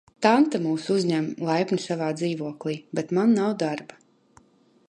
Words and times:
Tante 0.25 0.59
mūs 0.63 0.87
uzņem 0.95 1.27
laipni 1.49 1.79
savā 1.85 2.09
dzīvoklī, 2.21 2.77
bet 3.01 3.15
man 3.19 3.39
nav 3.41 3.57
darba. 3.65 4.01